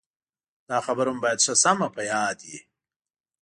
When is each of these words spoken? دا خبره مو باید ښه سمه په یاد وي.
دا 0.69 0.77
خبره 0.85 1.09
مو 1.13 1.19
باید 1.23 1.43
ښه 1.45 1.53
سمه 1.63 1.87
په 1.95 2.01
یاد 2.11 2.37
وي. 2.47 2.59